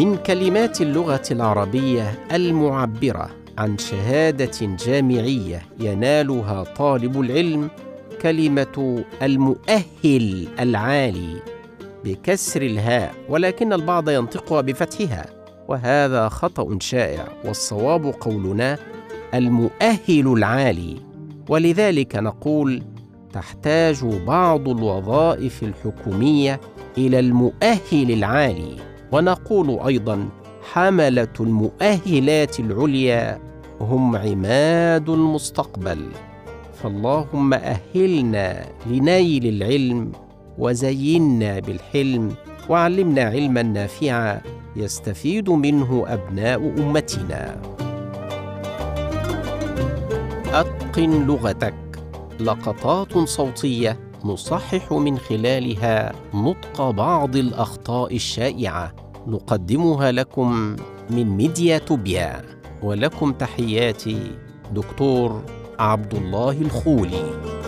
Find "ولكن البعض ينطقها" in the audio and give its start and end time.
13.28-14.60